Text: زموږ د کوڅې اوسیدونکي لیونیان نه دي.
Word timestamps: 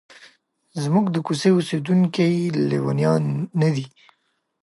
زموږ 0.83 1.05
د 1.11 1.17
کوڅې 1.25 1.49
اوسیدونکي 1.55 2.27
لیونیان 2.69 3.23
نه 3.61 3.69
دي. 3.75 3.85